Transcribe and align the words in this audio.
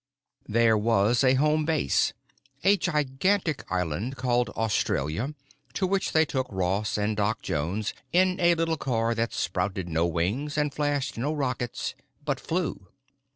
14 0.47 0.53
THERE 0.53 0.77
was 0.79 1.23
a 1.23 1.35
home 1.35 1.63
base, 1.63 2.13
a 2.63 2.75
gigantic 2.75 3.63
island 3.71 4.15
called 4.15 4.49
Australia, 4.57 5.35
to 5.75 5.85
which 5.85 6.11
they 6.11 6.25
took 6.25 6.47
Ross 6.49 6.97
and 6.97 7.15
Doc 7.15 7.43
Jones 7.43 7.93
in 8.11 8.39
a 8.39 8.55
little 8.55 8.77
car 8.77 9.13
that 9.13 9.31
sprouted 9.31 9.87
no 9.87 10.07
wings 10.07 10.57
and 10.57 10.73
flashed 10.73 11.19
no 11.19 11.31
rockets, 11.31 11.93
but 12.25 12.39
flew. 12.39 12.87